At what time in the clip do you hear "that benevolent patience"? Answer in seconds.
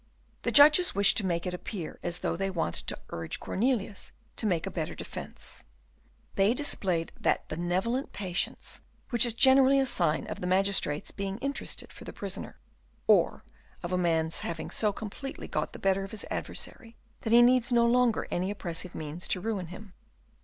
7.19-8.81